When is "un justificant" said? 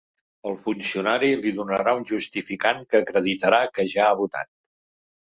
1.99-2.83